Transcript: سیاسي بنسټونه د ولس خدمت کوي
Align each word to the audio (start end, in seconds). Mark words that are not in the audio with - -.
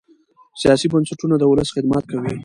سیاسي 0.61 0.87
بنسټونه 0.93 1.35
د 1.37 1.43
ولس 1.51 1.69
خدمت 1.75 2.03
کوي 2.11 2.33